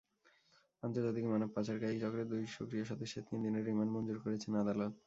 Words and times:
আন্তর্জাতিক 0.83 1.25
মানবপাচারকারী 1.27 1.95
চক্রের 2.03 2.27
দুই 2.31 2.43
সক্রিয় 2.55 2.85
সদস্যের 2.85 3.23
তিন 3.29 3.39
দিনের 3.45 3.65
রিমান্ড 3.65 3.91
মঞ্জুর 3.93 4.19
করেছেন 4.23 4.53
আদালত। 4.61 4.93